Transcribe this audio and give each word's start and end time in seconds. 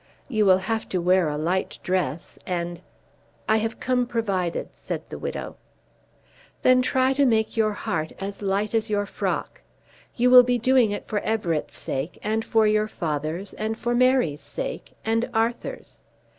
You 0.27 0.47
will 0.47 0.57
have 0.57 0.89
to 0.89 0.99
wear 0.99 1.27
a 1.29 1.37
light 1.37 1.77
dress, 1.83 2.39
and" 2.47 2.81
"I 3.47 3.57
have 3.57 3.79
come 3.79 4.07
provided," 4.07 4.69
said 4.71 5.07
the 5.09 5.19
widow. 5.19 5.57
"Try 6.63 7.07
then 7.13 7.15
to 7.17 7.25
make 7.27 7.55
your 7.55 7.73
heart 7.73 8.11
as 8.19 8.41
light 8.41 8.73
as 8.73 8.89
your 8.89 9.05
frock. 9.05 9.61
You 10.15 10.31
will 10.31 10.41
be 10.41 10.57
doing 10.57 10.89
it 10.89 11.07
for 11.07 11.19
Everett's 11.19 11.77
sake, 11.77 12.17
and 12.23 12.43
for 12.43 12.65
your 12.65 12.87
father's, 12.87 13.53
and 13.53 13.77
for 13.77 13.93
Mary's 13.93 14.41
sake 14.41 14.93
and 15.05 15.29
Arthur's. 15.35 16.01